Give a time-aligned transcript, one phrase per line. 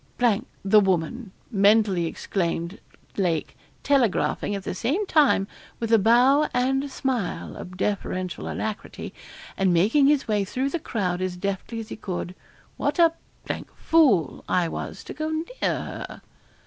[0.65, 2.79] 'the woman,' mentally exclaimed
[3.17, 5.47] Lake, telegraphing, at the same time,
[5.79, 9.13] with a bow and a smile of deferential alacrity,
[9.55, 12.33] and making his way through the crowd as deftly as he could;
[12.77, 13.13] what a
[13.75, 16.21] fool I was to go near her.'